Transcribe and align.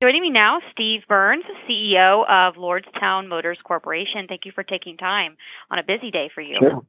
Joining 0.00 0.22
me 0.22 0.30
now, 0.30 0.60
Steve 0.70 1.00
Burns, 1.08 1.42
CEO 1.68 2.22
of 2.28 2.54
Lordstown 2.54 3.26
Motors 3.26 3.58
Corporation. 3.64 4.26
Thank 4.28 4.46
you 4.46 4.52
for 4.52 4.62
taking 4.62 4.96
time 4.96 5.36
on 5.72 5.80
a 5.80 5.82
busy 5.82 6.12
day 6.12 6.30
for 6.32 6.40
you. 6.40 6.56
Sure. 6.60 6.82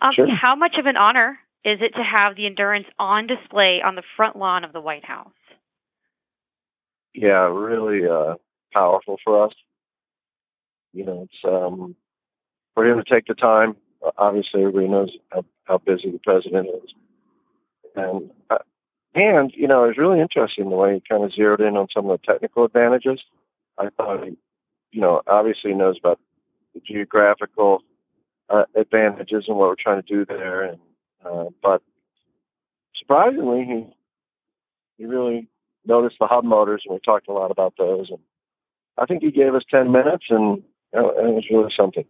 Um, 0.00 0.12
Sure. 0.14 0.28
How 0.34 0.54
much 0.56 0.76
of 0.78 0.86
an 0.86 0.96
honor 0.96 1.38
is 1.64 1.80
it 1.82 1.94
to 1.96 2.02
have 2.02 2.34
the 2.34 2.46
Endurance 2.46 2.86
on 2.98 3.26
display 3.26 3.82
on 3.82 3.94
the 3.94 4.02
front 4.16 4.36
lawn 4.36 4.64
of 4.64 4.72
the 4.72 4.80
White 4.80 5.04
House? 5.04 5.32
Yeah, 7.14 7.46
really 7.52 8.08
uh, 8.08 8.36
powerful 8.72 9.18
for 9.22 9.46
us. 9.46 9.52
You 10.94 11.04
know, 11.04 11.28
it's 11.30 11.44
um, 11.44 11.94
for 12.74 12.86
him 12.86 12.96
to 12.96 13.04
take 13.04 13.26
the 13.26 13.34
time. 13.34 13.76
Obviously, 14.16 14.60
everybody 14.62 14.88
knows 14.88 15.10
how, 15.30 15.44
how 15.64 15.78
busy 15.78 16.10
the 16.10 16.18
president 16.18 16.68
is, 16.68 16.94
and 17.96 18.30
uh, 18.50 18.58
and 19.14 19.52
you 19.54 19.68
know, 19.68 19.84
it's 19.84 19.98
really 19.98 20.20
interesting 20.20 20.68
the 20.70 20.76
way 20.76 20.94
he 20.94 21.02
kind 21.08 21.24
of 21.24 21.32
zeroed 21.32 21.60
in 21.60 21.76
on 21.76 21.88
some 21.94 22.08
of 22.08 22.20
the 22.20 22.26
technical 22.26 22.64
advantages. 22.64 23.20
I 23.78 23.88
thought 23.96 24.24
he, 24.24 24.36
you 24.92 25.00
know, 25.00 25.22
obviously 25.26 25.74
knows 25.74 25.96
about 25.98 26.20
the 26.74 26.80
geographical 26.80 27.82
uh, 28.50 28.64
advantages 28.74 29.44
and 29.48 29.56
what 29.56 29.68
we're 29.68 29.76
trying 29.76 30.02
to 30.02 30.08
do 30.08 30.24
there, 30.24 30.62
and 30.62 30.78
uh, 31.24 31.46
but 31.62 31.82
surprisingly, 32.98 33.64
he 33.64 33.86
he 34.98 35.06
really 35.06 35.48
noticed 35.86 36.16
the 36.18 36.26
hub 36.26 36.44
motors, 36.44 36.82
and 36.84 36.94
we 36.94 37.00
talked 37.00 37.28
a 37.28 37.32
lot 37.32 37.50
about 37.50 37.74
those. 37.78 38.10
And 38.10 38.18
I 38.98 39.06
think 39.06 39.22
he 39.22 39.30
gave 39.30 39.54
us 39.54 39.64
ten 39.70 39.92
minutes, 39.92 40.24
and 40.28 40.62
and 40.92 41.04
it 41.04 41.34
was 41.34 41.44
really 41.50 41.72
something. 41.76 42.04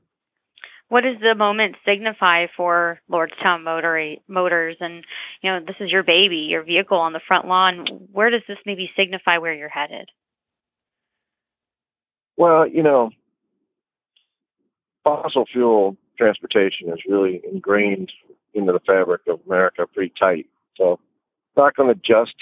What 0.95 1.03
does 1.03 1.19
the 1.21 1.35
moment 1.35 1.75
signify 1.85 2.47
for 2.57 3.01
Lordstown 3.11 3.65
Motor 3.65 4.15
Motors? 4.29 4.77
And 4.79 5.05
you 5.43 5.51
know, 5.51 5.59
this 5.59 5.75
is 5.81 5.91
your 5.91 6.05
baby, 6.05 6.47
your 6.49 6.63
vehicle 6.63 6.99
on 6.99 7.13
the 7.13 7.21
front 7.27 7.49
lawn. 7.49 7.85
Where 8.13 8.31
does 8.31 8.43
this 8.47 8.59
maybe 8.65 8.89
signify 8.97 9.39
where 9.39 9.53
you're 9.53 9.69
headed? 9.69 10.09
Well, 12.37 12.69
you 12.69 12.85
know, 12.85 13.11
fossil 15.03 15.47
fuel 15.47 15.97
transportation 16.17 16.89
is 16.91 17.01
really 17.09 17.43
ingrained 17.43 18.13
into 18.55 18.71
the 18.71 18.79
fabric 18.79 19.23
of 19.27 19.41
America 19.49 19.89
pretty 19.93 20.13
tight. 20.17 20.47
So 20.77 20.93
it's 20.93 21.57
not 21.57 21.75
going 21.75 21.93
to 21.93 22.01
just 22.01 22.37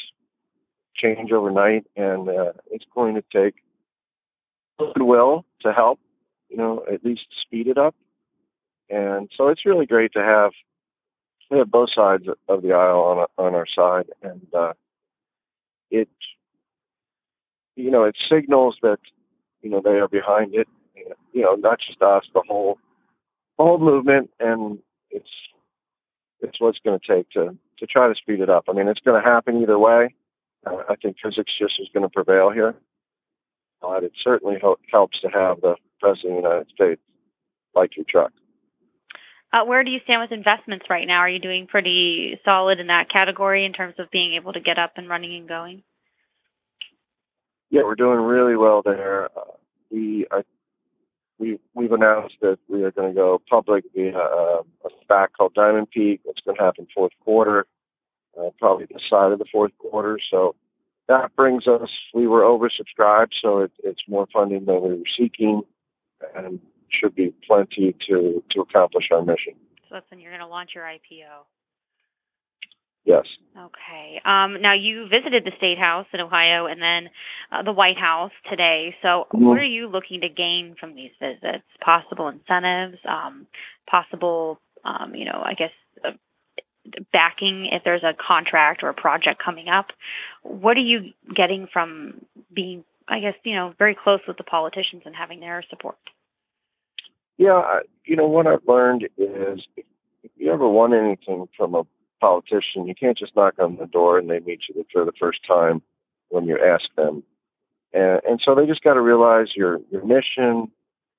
change 0.94 1.33
overnight, 1.33 1.87
and 1.97 2.28
uh, 2.28 2.53
it's 2.70 2.84
going 2.94 3.14
to 3.14 3.25
take 3.33 3.55
goodwill 4.78 5.47
to 5.62 5.72
help, 5.72 6.00
you 6.50 6.59
know, 6.59 6.84
at 6.92 7.03
least 7.03 7.25
speed 7.41 7.66
it 7.66 7.78
up. 7.78 7.94
And 8.93 9.31
so 9.35 9.48
it's 9.48 9.65
really 9.65 9.87
great 9.87 10.12
to 10.12 10.23
have 10.23 10.53
we 11.51 11.59
have 11.59 11.71
both 11.71 11.91
sides 11.95 12.27
of 12.48 12.62
the 12.62 12.73
aisle 12.73 13.01
on 13.01 13.27
on 13.45 13.55
our 13.55 13.67
side, 13.67 14.07
and 14.23 14.47
uh, 14.55 14.75
it 15.91 16.09
you 17.75 17.91
know 17.91 18.05
it 18.05 18.17
signals 18.29 18.77
that 18.83 18.99
you 19.62 19.71
know 19.71 19.81
they 19.83 19.99
are 19.99 20.09
behind 20.09 20.55
it. 20.55 20.69
You 21.33 21.43
know, 21.43 21.55
not 21.55 21.81
just 21.81 22.03
us, 22.03 22.25
the 22.34 22.43
whole 22.47 22.79
whole 23.59 23.79
movement, 23.79 24.31
and 24.41 24.79
it's 25.11 25.31
it's 26.41 26.61
what's 26.61 26.79
going 26.84 27.01
to 27.01 27.06
take 27.06 27.31
to 27.31 27.56
to 27.79 27.87
try 27.87 28.09
to 28.09 28.15
speed 28.15 28.41
it 28.41 28.51
up. 28.51 28.65
I 28.69 28.73
mean, 28.73 28.89
it's 28.89 29.01
going 29.01 29.21
to 29.21 29.27
happen 29.27 29.62
either 29.62 29.79
way. 29.79 30.15
Uh, 30.67 30.83
I 30.89 30.97
think 30.97 31.17
physics 31.23 31.53
just 31.59 31.81
is 31.81 31.89
going 31.95 32.05
to 32.05 32.11
prevail 32.11 32.51
here, 32.51 32.75
but 33.81 34.05
it 34.05 34.12
certainly 34.23 34.61
helps 34.91 35.21
to 35.21 35.29
have 35.29 35.62
the 35.62 35.77
president 35.99 36.37
of 36.37 36.43
the 36.43 36.49
United 36.49 36.69
States 36.75 37.03
like 37.75 37.97
your 37.97 38.05
truck. 38.06 38.33
Uh, 39.53 39.64
where 39.64 39.84
do 39.84 39.91
you 39.91 40.00
stand 40.05 40.22
with 40.22 40.33
investments 40.33 40.86
right 40.89 41.06
now? 41.06 41.19
Are 41.19 41.28
you 41.28 41.39
doing 41.39 41.67
pretty 41.67 42.41
solid 42.45 42.81
in 42.81 42.86
that 42.86 43.11
category 43.11 43.67
in 43.67 43.72
terms 43.72 43.94
of 43.98 44.11
being 44.11 44.34
able 44.34 44.55
to 44.55 44.61
get 44.61 44.78
up 44.78 44.92
and 44.97 45.09
running 45.09 45.34
and 45.36 45.48
going? 45.48 45.83
Yeah, 47.70 47.83
we're 47.83 47.94
doing 47.94 48.20
really 48.20 48.56
well 48.56 48.83
there. 48.83 49.27
Uh, 49.36 49.53
we 49.91 50.27
are, 50.31 50.44
we 51.39 51.59
we've 51.75 51.92
announced 51.92 52.36
that 52.41 52.59
we 52.69 52.83
are 52.83 52.91
going 52.92 53.14
to 53.14 53.14
go 53.14 53.42
public 53.48 53.84
via 53.94 54.17
uh, 54.17 54.62
a 54.84 54.89
SPAC 55.05 55.28
called 55.36 55.55
Diamond 55.55 55.91
Peak. 55.91 56.21
It's 56.25 56.41
going 56.41 56.56
to 56.56 56.62
happen 56.62 56.87
fourth 56.94 57.12
quarter, 57.22 57.66
uh, 58.38 58.50
probably 58.59 58.87
the 58.87 59.00
side 59.10 59.32
of 59.32 59.38
the 59.38 59.47
fourth 59.53 59.72
quarter. 59.78 60.19
So 60.31 60.54
that 61.09 61.34
brings 61.37 61.66
us. 61.66 61.91
We 62.15 62.27
were 62.27 62.41
oversubscribed, 62.41 63.32
so 63.41 63.60
it, 63.60 63.72
it's 63.84 64.03
more 64.09 64.27
funding 64.32 64.65
than 64.65 64.82
we 64.82 64.94
were 64.94 65.04
seeking, 65.15 65.62
and 66.34 66.59
should 66.92 67.14
be 67.14 67.32
plenty 67.47 67.94
to 68.08 68.42
to 68.50 68.60
accomplish 68.60 69.10
our 69.10 69.22
mission. 69.22 69.54
So 69.88 69.97
that's 69.97 70.10
when 70.10 70.20
you're 70.20 70.30
going 70.30 70.41
to 70.41 70.47
launch 70.47 70.70
your 70.75 70.84
IPO. 70.84 71.44
Yes. 73.04 73.26
Okay. 73.58 74.20
Um, 74.25 74.62
now 74.62 74.75
you 74.75 75.08
visited 75.08 75.44
the 75.44 75.53
State 75.56 75.78
House 75.78 76.06
in 76.12 76.20
Ohio 76.20 76.66
and 76.66 76.80
then 76.80 77.10
uh, 77.50 77.62
the 77.62 77.72
White 77.72 77.98
House 77.98 78.30
today. 78.48 78.97
So 79.03 79.26
Mhm. 79.32 79.41
what 79.41 79.58
are 79.58 79.64
you 79.64 79.88
looking 79.88 80.20
to 80.20 80.28
gain 80.28 80.76
from 80.76 80.94
these 80.94 81.10
visits? 81.19 81.64
Possible 81.80 82.28
incentives, 82.28 82.98
um, 83.04 83.47
possible, 83.86 84.60
um, 84.84 85.14
you 85.16 85.24
know, 85.24 85.42
I 85.44 85.54
guess 85.54 85.72
uh, 86.04 86.12
backing 87.12 87.66
if 87.66 87.82
there's 87.84 88.04
a 88.04 88.14
contract 88.14 88.82
or 88.82 88.88
a 88.88 88.94
project 88.94 89.41
coming 89.42 89.69
up. 89.69 89.92
What 90.42 90.76
are 90.76 90.80
you 90.80 91.12
getting 91.34 91.66
from 91.66 92.24
being, 92.53 92.84
I 93.09 93.20
guess, 93.20 93.34
you 93.44 93.54
know, 93.54 93.74
very 93.78 93.94
close 93.94 94.20
with 94.26 94.36
the 94.36 94.44
politicians 94.44 95.03
and 95.06 95.14
having 95.14 95.41
their 95.41 95.62
support? 95.70 95.98
Yeah, 97.38 97.81
you 98.04 98.16
know 98.16 98.26
what 98.26 98.47
I've 98.47 98.66
learned 98.66 99.04
is 99.16 99.60
if 99.76 100.31
you 100.37 100.53
ever 100.53 100.69
want 100.69 100.94
anything 100.94 101.48
from 101.56 101.75
a 101.75 101.84
politician, 102.20 102.87
you 102.87 102.94
can't 102.94 103.19
just 103.19 103.34
knock 103.34 103.54
on 103.59 103.76
the 103.76 103.87
door 103.87 104.19
and 104.19 104.31
they 104.31 104.41
meet 104.41 104.60
you 104.69 104.84
for 104.93 105.04
the 105.04 105.12
first 105.19 105.41
time 105.47 105.82
when 106.28 106.47
you 106.47 106.59
ask 106.59 106.84
them. 106.97 107.22
And, 107.92 108.21
and 108.26 108.41
so 108.42 108.54
they 108.54 108.66
just 108.66 108.82
got 108.82 108.94
to 108.94 109.00
realize 109.00 109.48
your 109.54 109.81
your 109.91 110.04
mission. 110.04 110.71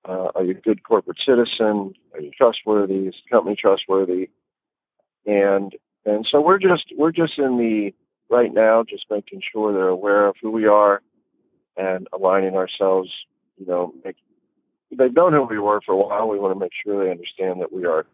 Uh, 0.06 0.30
are 0.36 0.44
you 0.44 0.52
a 0.52 0.54
good 0.56 0.84
corporate 0.84 1.20
citizen? 1.26 1.94
Are 2.14 2.20
you 2.20 2.32
trustworthy? 2.32 3.08
Is 3.08 3.16
the 3.24 3.30
company 3.30 3.56
trustworthy? 3.56 4.30
And 5.26 5.76
and 6.06 6.28
so 6.30 6.42
we're 6.42 6.60
just 6.60 6.86
we're 6.98 7.12
just 7.12 7.38
in 7.38 7.58
the 7.58 7.94
right 8.30 8.54
now, 8.54 8.84
just 8.84 9.06
making 9.10 9.42
sure 9.52 9.72
they're 9.72 9.88
aware 9.88 10.28
of 10.28 10.36
who 10.42 10.52
we 10.52 10.66
are 10.66 11.02
and 11.78 12.08
aligning 12.12 12.56
ourselves. 12.56 13.10
You 13.58 13.68
know, 13.68 13.94
make, 14.04 14.18
they've 14.98 15.14
known 15.14 15.34
who 15.34 15.44
we 15.44 15.60
were 15.60 15.82
for 15.82 15.94
a 15.94 15.98
while. 15.98 16.28
We 16.28 16.40
want 16.40 16.54
to 16.54 16.60
make 16.60 16.72
sure 16.84 17.04
they 17.04 17.12
understand 17.12 17.62
that 17.62 17.74
we 17.74 17.86
are 17.86 18.06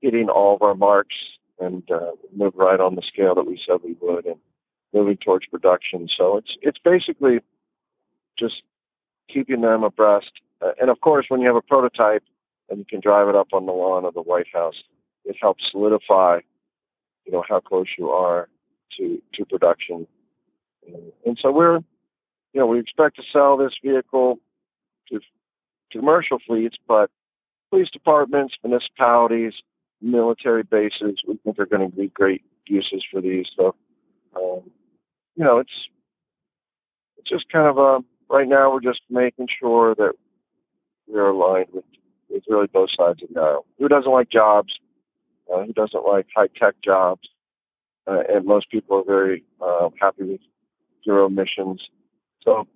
hitting 0.00 0.28
all 0.28 0.56
of 0.56 0.62
our 0.62 0.74
marks 0.74 1.16
and 1.58 1.88
uh, 1.90 2.12
move 2.34 2.54
right 2.56 2.80
on 2.80 2.94
the 2.94 3.02
scale 3.02 3.34
that 3.34 3.46
we 3.46 3.60
said 3.66 3.78
we 3.84 3.96
would, 4.00 4.24
and 4.26 4.36
moving 4.94 5.18
towards 5.18 5.46
production. 5.46 6.08
So 6.16 6.36
it's 6.36 6.56
it's 6.62 6.78
basically 6.78 7.40
just 8.38 8.62
keeping 9.28 9.60
them 9.60 9.84
abreast. 9.84 10.32
Uh, 10.62 10.72
and 10.80 10.90
of 10.90 11.00
course, 11.00 11.26
when 11.28 11.40
you 11.40 11.46
have 11.46 11.56
a 11.56 11.62
prototype 11.62 12.24
and 12.68 12.78
you 12.78 12.84
can 12.84 13.00
drive 13.00 13.28
it 13.28 13.34
up 13.34 13.48
on 13.52 13.66
the 13.66 13.72
lawn 13.72 14.04
of 14.04 14.14
the 14.14 14.22
White 14.22 14.48
House, 14.52 14.82
it 15.24 15.36
helps 15.40 15.64
solidify, 15.70 16.40
you 17.24 17.32
know, 17.32 17.44
how 17.46 17.60
close 17.60 17.86
you 17.98 18.10
are 18.10 18.48
to 18.96 19.20
to 19.34 19.44
production. 19.44 20.06
And, 20.86 21.12
and 21.26 21.38
so 21.40 21.52
we're, 21.52 21.76
you 22.52 22.60
know, 22.60 22.66
we 22.66 22.80
expect 22.80 23.16
to 23.16 23.22
sell 23.32 23.56
this 23.56 23.74
vehicle 23.84 24.38
to 25.08 25.20
commercial 25.90 26.38
fleets, 26.46 26.76
but 26.86 27.10
police 27.70 27.90
departments, 27.90 28.54
municipalities, 28.64 29.54
military 30.00 30.62
bases, 30.62 31.20
we 31.26 31.36
think 31.44 31.58
are 31.58 31.66
going 31.66 31.90
to 31.90 31.96
be 31.96 32.08
great 32.08 32.42
uses 32.66 33.04
for 33.10 33.20
these. 33.20 33.46
So, 33.56 33.74
um, 34.36 34.62
you 35.36 35.44
know, 35.44 35.58
it's 35.58 35.88
it's 37.18 37.28
just 37.28 37.50
kind 37.50 37.66
of 37.66 37.78
a 37.78 38.00
right 38.32 38.48
now 38.48 38.72
we're 38.72 38.80
just 38.80 39.02
making 39.10 39.48
sure 39.58 39.94
that 39.96 40.12
we're 41.06 41.30
aligned 41.30 41.68
with 41.72 41.84
with 42.28 42.44
really 42.48 42.68
both 42.68 42.90
sides 42.96 43.22
of 43.22 43.28
the 43.32 43.40
aisle. 43.40 43.66
Who 43.78 43.88
doesn't 43.88 44.10
like 44.10 44.30
jobs? 44.30 44.72
Uh, 45.52 45.64
who 45.64 45.72
doesn't 45.72 46.06
like 46.06 46.26
high 46.34 46.48
tech 46.56 46.76
jobs? 46.82 47.28
Uh, 48.06 48.22
and 48.28 48.44
most 48.44 48.70
people 48.70 48.98
are 48.98 49.04
very 49.04 49.44
uh, 49.60 49.88
happy 50.00 50.24
with 50.24 50.40
zero 51.04 51.26
emissions. 51.26 51.82
So 52.42 52.66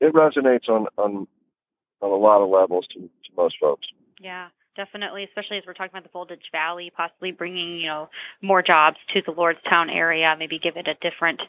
it 0.00 0.12
resonates 0.14 0.68
on 0.68 0.86
on 0.96 1.26
on 2.02 2.10
a 2.10 2.16
lot 2.16 2.42
of 2.42 2.50
levels 2.50 2.86
to, 2.88 3.00
to 3.00 3.30
most 3.36 3.56
folks. 3.60 3.86
Yeah, 4.20 4.48
definitely, 4.76 5.24
especially 5.24 5.58
as 5.58 5.64
we're 5.66 5.74
talking 5.74 5.90
about 5.92 6.04
the 6.04 6.10
Voltage 6.12 6.50
Valley, 6.52 6.92
possibly 6.94 7.32
bringing 7.32 7.76
you 7.78 7.86
know 7.86 8.08
more 8.40 8.62
jobs 8.62 8.98
to 9.14 9.22
the 9.24 9.32
Lordstown 9.32 9.94
area, 9.94 10.34
maybe 10.38 10.58
give 10.58 10.76
it 10.76 10.88
a 10.88 10.94
different 10.94 11.40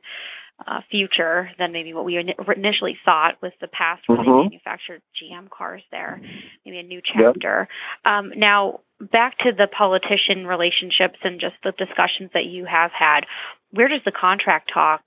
uh, 0.67 0.81
future 0.89 1.49
than 1.57 1.71
maybe 1.71 1.93
what 1.93 2.05
we 2.05 2.13
ini- 2.13 2.55
initially 2.55 2.97
thought 3.03 3.41
with 3.41 3.53
the 3.59 3.67
past 3.67 4.07
where 4.07 4.19
they 4.19 4.23
Mhm. 4.23 4.43
manufactured 4.43 5.01
GM 5.19 5.49
cars 5.49 5.81
there. 5.91 6.21
Maybe 6.63 6.77
a 6.77 6.83
new 6.83 7.01
chapter. 7.03 7.67
Um, 8.05 8.31
now 8.35 8.81
back 9.01 9.37
to 9.39 9.51
the 9.51 9.67
politician 9.67 10.45
relationships 10.47 11.19
and 11.23 11.39
just 11.39 11.55
the 11.63 11.71
discussions 11.73 12.31
that 12.33 12.45
you 12.45 12.65
have 12.65 12.91
had. 12.91 13.25
Where 13.71 13.87
does 13.87 14.03
the 14.05 14.11
contract 14.11 14.69
talks 14.71 15.03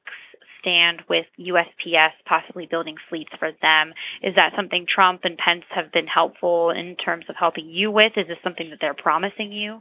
stand 0.67 1.03
with 1.09 1.27
USPS 1.39 2.11
possibly 2.27 2.67
building 2.67 2.97
fleets 3.09 3.31
for 3.39 3.53
them? 3.63 3.95
Is 4.23 4.35
that 4.35 4.53
something 4.57 4.87
Trump 4.87 5.21
and 5.25 5.39
Pence 5.39 5.65
have 5.71 5.93
been 5.93 6.07
helpful 6.07 6.71
in 6.71 6.97
terms 6.97 7.27
of 7.29 7.37
helping 7.37 7.69
you 7.69 7.91
with? 7.91 8.13
Is 8.17 8.27
this 8.27 8.39
something 8.43 8.71
that 8.71 8.79
they're 8.81 8.95
promising 8.95 9.53
you? 9.53 9.81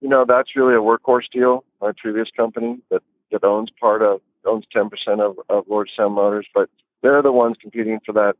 You 0.00 0.08
know, 0.08 0.24
that's 0.24 0.54
really 0.54 0.74
a 0.74 0.78
workhorse 0.78 1.30
deal. 1.32 1.64
My 1.80 1.92
previous 1.96 2.28
company 2.36 2.78
that, 2.90 3.02
that 3.32 3.44
owns 3.44 3.70
part 3.80 4.02
of 4.02 4.20
owns 4.44 4.64
10% 4.74 4.90
of, 5.20 5.36
of 5.48 5.66
Lordstown 5.66 6.12
Motors, 6.12 6.46
but 6.52 6.68
they're 7.00 7.22
the 7.22 7.32
ones 7.32 7.56
competing 7.60 8.00
for 8.04 8.12
that 8.12 8.36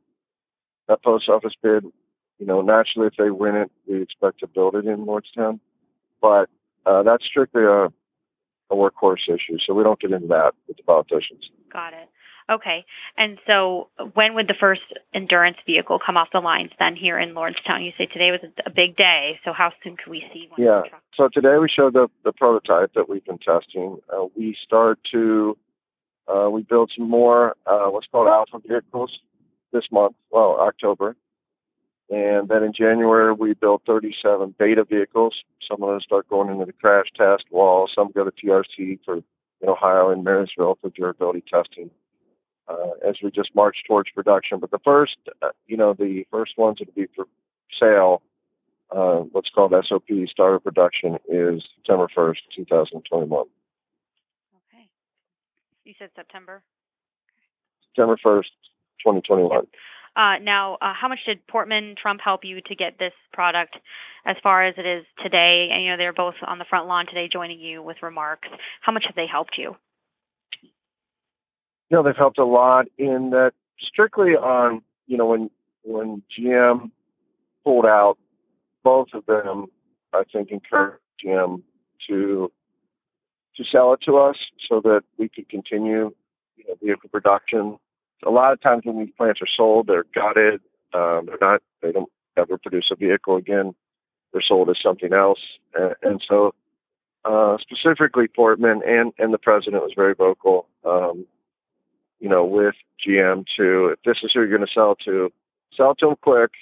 that 0.88 1.02
post 1.02 1.28
office 1.28 1.54
bid. 1.62 1.84
You 2.38 2.46
know, 2.46 2.60
naturally, 2.60 3.06
if 3.06 3.14
they 3.16 3.30
win 3.30 3.54
it, 3.54 3.70
we 3.86 4.02
expect 4.02 4.40
to 4.40 4.48
build 4.48 4.74
it 4.74 4.84
in 4.86 5.06
Lordstown, 5.06 5.60
but 6.20 6.50
uh, 6.84 7.04
that's 7.04 7.24
strictly 7.24 7.62
a, 7.62 7.92
a 8.72 8.74
workhorse 8.74 9.28
issue, 9.28 9.58
so 9.64 9.74
we 9.74 9.84
don't 9.84 10.00
get 10.00 10.12
into 10.12 10.28
that 10.28 10.54
with 10.66 10.76
the 10.76 10.82
politicians. 10.82 11.50
Got 11.72 11.92
it. 11.92 12.08
Okay. 12.50 12.84
And 13.16 13.38
so 13.46 13.88
when 14.14 14.34
would 14.34 14.48
the 14.48 14.54
first 14.58 14.82
endurance 15.14 15.58
vehicle 15.64 16.00
come 16.04 16.16
off 16.16 16.28
the 16.32 16.40
lines 16.40 16.70
then 16.78 16.96
here 16.96 17.18
in 17.18 17.34
Lordstown? 17.34 17.84
You 17.84 17.92
say 17.96 18.06
today 18.06 18.30
was 18.30 18.40
a 18.66 18.70
big 18.70 18.96
day, 18.96 19.38
so 19.44 19.52
how 19.52 19.72
soon 19.82 19.96
could 19.96 20.10
we 20.10 20.24
see 20.32 20.48
one? 20.48 20.60
Yeah. 20.60 20.82
So 21.16 21.28
today 21.28 21.58
we 21.58 21.68
showed 21.68 21.94
the, 21.94 22.08
the 22.24 22.32
prototype 22.32 22.94
that 22.94 23.08
we've 23.08 23.24
been 23.24 23.38
testing. 23.38 23.98
Uh, 24.12 24.26
we 24.36 24.56
start 24.62 24.98
to, 25.12 25.56
uh, 26.26 26.48
we 26.50 26.62
build 26.62 26.90
some 26.96 27.08
more, 27.08 27.56
uh, 27.66 27.86
what's 27.86 28.08
called 28.10 28.28
alpha 28.28 28.58
vehicles 28.66 29.20
this 29.72 29.84
month, 29.90 30.16
well, 30.30 30.58
October. 30.60 31.16
And 32.12 32.46
then 32.46 32.62
in 32.62 32.74
January, 32.74 33.32
we 33.32 33.54
built 33.54 33.82
37 33.86 34.54
beta 34.58 34.84
vehicles. 34.84 35.34
Some 35.66 35.82
of 35.82 35.88
them 35.88 36.00
start 36.02 36.28
going 36.28 36.50
into 36.50 36.66
the 36.66 36.72
crash 36.74 37.06
test 37.16 37.44
wall. 37.50 37.88
Some 37.92 38.12
go 38.12 38.22
to 38.22 38.30
TRC 38.30 38.98
for 39.02 39.22
in 39.62 39.68
Ohio 39.68 40.10
and 40.10 40.22
Marysville 40.22 40.76
for 40.82 40.90
durability 40.90 41.42
testing 41.50 41.90
uh, 42.68 42.90
as 43.08 43.16
we 43.22 43.30
just 43.30 43.54
march 43.54 43.78
towards 43.86 44.10
production. 44.10 44.58
But 44.58 44.72
the 44.72 44.80
first, 44.80 45.16
uh, 45.40 45.50
you 45.66 45.78
know, 45.78 45.94
the 45.94 46.26
first 46.30 46.58
ones 46.58 46.78
that 46.80 46.88
will 46.88 47.02
be 47.02 47.08
for 47.14 47.26
sale, 47.80 48.20
uh, 48.90 49.20
what's 49.32 49.48
called 49.48 49.72
SOP, 49.86 50.08
start 50.28 50.56
of 50.56 50.64
production, 50.64 51.16
is 51.28 51.62
September 51.76 52.08
1st, 52.14 52.38
2021. 52.54 53.40
Okay. 53.40 54.88
You 55.84 55.94
said 55.98 56.10
September? 56.14 56.62
September 57.88 58.18
1st, 58.22 58.50
2021. 59.02 59.66
Uh, 60.14 60.36
now, 60.42 60.74
uh, 60.82 60.92
how 60.92 61.08
much 61.08 61.20
did 61.26 61.46
Portman 61.46 61.94
Trump 62.00 62.20
help 62.22 62.44
you 62.44 62.60
to 62.60 62.74
get 62.74 62.98
this 62.98 63.14
product 63.32 63.76
as 64.26 64.36
far 64.42 64.64
as 64.64 64.74
it 64.76 64.86
is 64.86 65.04
today? 65.22 65.68
And 65.72 65.82
you 65.82 65.90
know 65.90 65.96
they're 65.96 66.12
both 66.12 66.34
on 66.46 66.58
the 66.58 66.64
front 66.64 66.86
lawn 66.86 67.06
today, 67.06 67.28
joining 67.32 67.60
you 67.60 67.82
with 67.82 68.02
remarks. 68.02 68.48
How 68.82 68.92
much 68.92 69.04
have 69.06 69.16
they 69.16 69.26
helped 69.26 69.56
you? 69.56 69.76
you 71.92 71.98
know, 71.98 72.02
they've 72.02 72.16
helped 72.16 72.38
a 72.38 72.44
lot 72.44 72.86
in 72.96 73.28
that 73.30 73.52
strictly 73.78 74.30
on, 74.30 74.80
you 75.06 75.18
know, 75.18 75.26
when 75.26 75.50
when 75.84 76.22
GM 76.34 76.90
pulled 77.64 77.84
out, 77.84 78.16
both 78.82 79.08
of 79.12 79.26
them, 79.26 79.66
I 80.14 80.22
think, 80.32 80.50
encouraged 80.50 81.02
GM 81.22 81.60
to 82.08 82.50
to 83.56 83.64
sell 83.70 83.92
it 83.92 84.00
to 84.06 84.16
us 84.16 84.36
so 84.70 84.80
that 84.80 85.02
we 85.18 85.28
could 85.28 85.50
continue 85.50 86.14
you 86.56 86.64
know, 86.66 86.76
vehicle 86.82 87.10
production. 87.10 87.76
A 88.24 88.30
lot 88.30 88.52
of 88.52 88.60
times 88.60 88.82
when 88.84 88.98
these 88.98 89.14
plants 89.16 89.40
are 89.42 89.48
sold, 89.56 89.86
they're 89.86 90.04
gutted. 90.14 90.60
Um, 90.94 91.26
they're 91.26 91.38
not. 91.40 91.62
They 91.80 91.92
don't 91.92 92.10
ever 92.36 92.58
produce 92.58 92.88
a 92.90 92.96
vehicle 92.96 93.36
again. 93.36 93.74
They're 94.32 94.42
sold 94.42 94.70
as 94.70 94.76
something 94.82 95.12
else, 95.12 95.40
and, 95.74 95.94
and 96.02 96.24
so 96.26 96.54
uh, 97.24 97.58
specifically 97.58 98.28
Portman 98.28 98.82
and 98.86 99.12
and 99.18 99.32
the 99.32 99.38
president 99.38 99.82
was 99.82 99.92
very 99.94 100.14
vocal. 100.14 100.68
Um, 100.84 101.26
you 102.20 102.28
know, 102.28 102.44
with 102.44 102.76
GM 103.04 103.44
to, 103.56 103.88
if 103.88 103.98
this 104.04 104.18
is 104.22 104.30
who 104.32 104.40
you're 104.40 104.48
going 104.48 104.66
to 104.66 104.72
sell 104.72 104.94
to, 105.04 105.32
sell 105.76 105.94
to 105.96 106.06
them 106.06 106.16
quick 106.22 106.52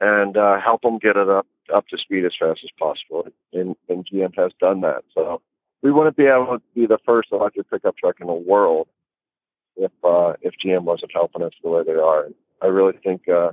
and 0.00 0.36
uh, 0.36 0.60
help 0.60 0.82
them 0.82 0.98
get 0.98 1.16
it 1.16 1.28
up 1.28 1.46
up 1.74 1.88
to 1.88 1.98
speed 1.98 2.24
as 2.24 2.32
fast 2.38 2.60
as 2.62 2.70
possible. 2.78 3.26
And, 3.52 3.74
and 3.88 4.06
GM 4.06 4.34
has 4.36 4.52
done 4.60 4.80
that. 4.82 5.04
So 5.14 5.42
we 5.82 5.90
wouldn't 5.90 6.16
be 6.16 6.26
able 6.26 6.46
to 6.46 6.62
be 6.74 6.86
the 6.86 6.98
first 7.04 7.28
electric 7.32 7.68
pickup 7.70 7.96
truck 7.96 8.20
in 8.20 8.28
the 8.28 8.32
world 8.32 8.88
if 9.82 9.92
uh, 10.04 10.34
if 10.40 10.54
GM 10.64 10.84
wasn't 10.84 11.12
helping 11.12 11.42
us 11.42 11.52
the 11.62 11.70
way 11.70 11.82
they 11.84 11.92
are. 11.92 12.24
And 12.24 12.34
I 12.62 12.66
really 12.66 12.98
think 13.02 13.28
uh, 13.28 13.52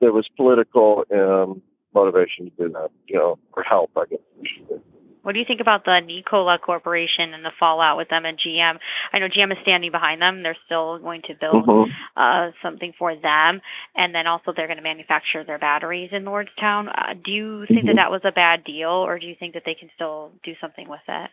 there 0.00 0.12
was 0.12 0.28
political 0.36 1.04
um, 1.12 1.62
motivation 1.94 2.50
to 2.50 2.50
do 2.56 2.72
that, 2.74 2.90
you 3.06 3.16
know, 3.16 3.38
or 3.54 3.62
help, 3.62 3.90
I 3.96 4.04
guess. 4.10 4.80
What 5.26 5.32
do 5.32 5.40
you 5.40 5.44
think 5.44 5.60
about 5.60 5.84
the 5.84 5.98
Nikola 5.98 6.56
Corporation 6.56 7.34
and 7.34 7.44
the 7.44 7.50
fallout 7.58 7.96
with 7.96 8.08
them 8.08 8.24
and 8.24 8.38
GM? 8.38 8.78
I 9.12 9.18
know 9.18 9.26
GM 9.26 9.50
is 9.50 9.58
standing 9.62 9.90
behind 9.90 10.22
them. 10.22 10.44
They're 10.44 10.56
still 10.66 11.00
going 11.00 11.22
to 11.22 11.34
build 11.34 11.66
mm-hmm. 11.66 11.90
uh, 12.16 12.52
something 12.62 12.92
for 12.96 13.16
them, 13.16 13.60
and 13.96 14.14
then 14.14 14.28
also 14.28 14.52
they're 14.54 14.68
going 14.68 14.76
to 14.76 14.84
manufacture 14.84 15.42
their 15.42 15.58
batteries 15.58 16.10
in 16.12 16.26
Lordstown. 16.26 16.86
Uh, 16.88 17.14
do 17.24 17.32
you 17.32 17.66
think 17.66 17.80
mm-hmm. 17.80 17.86
that 17.88 17.96
that 17.96 18.10
was 18.12 18.20
a 18.22 18.30
bad 18.30 18.62
deal, 18.62 18.90
or 18.90 19.18
do 19.18 19.26
you 19.26 19.34
think 19.34 19.54
that 19.54 19.64
they 19.66 19.74
can 19.74 19.90
still 19.96 20.30
do 20.44 20.52
something 20.60 20.88
with 20.88 21.00
it? 21.08 21.30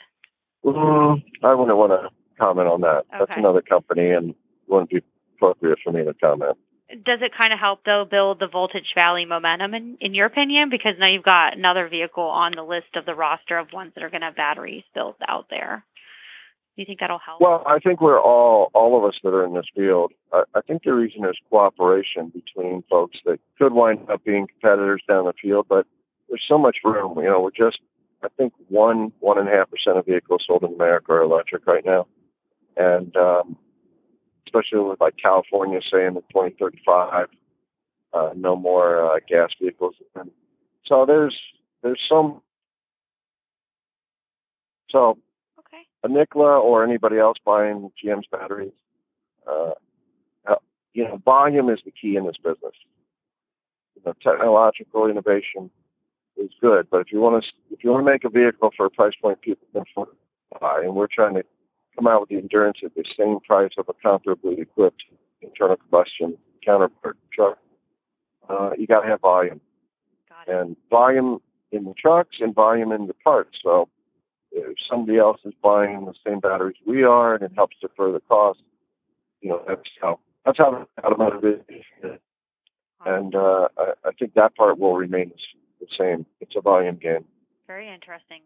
Mm, 0.65 1.23
I 1.43 1.53
wouldn't 1.53 1.77
want 1.77 1.91
to 1.91 2.09
comment 2.37 2.67
on 2.67 2.81
that. 2.81 3.05
Okay. 3.13 3.19
That's 3.19 3.31
another 3.37 3.61
company, 3.61 4.11
and 4.11 4.33
wouldn't 4.67 4.89
be 4.89 5.01
appropriate 5.35 5.79
for 5.83 5.91
me 5.91 6.03
to 6.03 6.13
comment 6.13 6.57
does 7.05 7.19
it 7.21 7.31
kind 7.35 7.53
of 7.53 7.59
help 7.59 7.83
though 7.85 8.05
build 8.09 8.39
the 8.39 8.47
Voltage 8.47 8.93
Valley 8.93 9.25
momentum 9.25 9.73
in, 9.73 9.97
in 9.99 10.13
your 10.13 10.27
opinion? 10.27 10.69
Because 10.69 10.93
now 10.99 11.07
you've 11.07 11.23
got 11.23 11.57
another 11.57 11.87
vehicle 11.87 12.23
on 12.23 12.51
the 12.55 12.63
list 12.63 12.95
of 12.95 13.05
the 13.05 13.15
roster 13.15 13.57
of 13.57 13.71
ones 13.73 13.93
that 13.95 14.03
are 14.03 14.09
going 14.09 14.21
to 14.21 14.27
have 14.27 14.35
batteries 14.35 14.83
built 14.93 15.17
out 15.27 15.47
there. 15.49 15.83
Do 16.75 16.81
you 16.81 16.85
think 16.85 16.99
that'll 16.99 17.19
help? 17.19 17.39
Well, 17.39 17.63
I 17.67 17.79
think 17.79 18.01
we're 18.01 18.19
all, 18.19 18.71
all 18.73 18.97
of 18.97 19.03
us 19.03 19.19
that 19.23 19.29
are 19.29 19.45
in 19.45 19.53
this 19.53 19.67
field, 19.75 20.11
I, 20.31 20.43
I 20.55 20.61
think 20.61 20.83
the 20.83 20.93
reason 20.93 21.23
is 21.25 21.35
cooperation 21.49 22.29
between 22.29 22.83
folks 22.89 23.19
that 23.25 23.39
could 23.57 23.73
wind 23.73 24.09
up 24.09 24.23
being 24.23 24.47
competitors 24.47 25.03
down 25.07 25.25
the 25.25 25.33
field, 25.39 25.67
but 25.69 25.85
there's 26.29 26.43
so 26.47 26.57
much 26.57 26.77
room. 26.83 27.17
You 27.17 27.25
know, 27.25 27.41
we're 27.41 27.51
just, 27.51 27.79
I 28.23 28.27
think 28.37 28.53
one, 28.69 29.11
one 29.19 29.37
and 29.37 29.47
a 29.47 29.51
half 29.51 29.69
percent 29.69 29.97
of 29.97 30.05
vehicles 30.05 30.45
sold 30.47 30.63
in 30.63 30.73
America 30.73 31.13
are 31.13 31.21
electric 31.21 31.67
right 31.67 31.85
now. 31.85 32.07
And, 32.77 33.15
um, 33.15 33.57
especially 34.47 34.79
with 34.79 35.01
like 35.01 35.15
California 35.21 35.79
saying 35.91 36.07
in 36.07 36.13
2035, 36.15 37.27
uh, 38.13 38.29
no 38.35 38.55
more 38.55 39.15
uh, 39.15 39.19
gas 39.27 39.49
vehicles. 39.59 39.95
And 40.15 40.31
so 40.85 41.05
there's 41.05 41.37
there's 41.81 41.99
some. 42.07 42.41
So 44.89 45.17
okay. 45.59 45.83
a 46.03 46.07
Nikola 46.07 46.59
or 46.59 46.83
anybody 46.83 47.17
else 47.17 47.37
buying 47.43 47.91
GM's 48.03 48.27
batteries, 48.31 48.73
uh, 49.47 49.71
you 50.93 51.03
know, 51.03 51.19
volume 51.25 51.69
is 51.69 51.79
the 51.85 51.91
key 51.91 52.15
in 52.15 52.25
this 52.25 52.37
business. 52.37 52.75
You 53.95 54.03
know, 54.05 54.13
technological 54.21 55.07
innovation 55.07 55.69
is 56.37 56.49
good, 56.61 56.87
but 56.89 57.01
if 57.01 57.11
you 57.11 57.19
want 57.19 57.43
to 57.43 57.51
if 57.71 57.83
you 57.83 57.91
want 57.91 58.05
to 58.05 58.11
make 58.11 58.23
a 58.23 58.29
vehicle 58.29 58.71
for 58.75 58.85
a 58.85 58.89
price 58.89 59.13
point 59.21 59.41
people 59.41 59.67
can 59.71 59.81
afford 59.81 60.09
to 60.09 60.59
buy, 60.59 60.81
and 60.83 60.95
we're 60.95 61.07
trying 61.07 61.35
to 61.35 61.43
come 61.95 62.07
out 62.07 62.21
with 62.21 62.29
the 62.29 62.37
endurance 62.37 62.79
at 62.83 62.95
the 62.95 63.03
same 63.17 63.39
price 63.41 63.71
of 63.77 63.89
a 63.89 63.93
comparably 63.93 64.59
equipped 64.59 65.03
internal 65.41 65.77
combustion 65.77 66.37
counterpart 66.65 67.17
truck, 67.31 67.57
uh, 68.49 68.71
you 68.77 68.87
got 68.87 69.01
to 69.01 69.07
have 69.07 69.21
volume. 69.21 69.61
And 70.47 70.75
volume 70.89 71.41
in 71.71 71.85
the 71.85 71.93
trucks 71.93 72.37
and 72.41 72.53
volume 72.53 72.91
in 72.91 73.07
the 73.07 73.13
parts. 73.13 73.57
So 73.63 73.87
if 74.51 74.77
somebody 74.89 75.17
else 75.17 75.39
is 75.45 75.53
buying 75.61 76.05
the 76.05 76.13
same 76.25 76.39
batteries 76.39 76.75
we 76.85 77.03
are 77.03 77.35
and 77.35 77.43
it 77.43 77.51
helps 77.55 77.77
defer 77.79 78.11
the 78.11 78.19
cost, 78.21 78.59
you 79.41 79.49
know, 79.49 79.61
that's 79.67 79.81
how 80.01 80.19
that's 80.45 80.57
how 80.57 80.85
automotive 81.03 81.61
is. 81.69 82.11
And 83.05 83.35
uh, 83.35 83.69
I, 83.77 83.93
I 84.05 84.11
think 84.17 84.33
that 84.33 84.55
part 84.55 84.77
will 84.79 84.95
remain 84.95 85.31
the 85.79 85.87
same. 85.97 86.25
It's 86.41 86.55
a 86.55 86.61
volume 86.61 86.97
game. 86.97 87.25
Very 87.67 87.89
interesting 87.89 88.41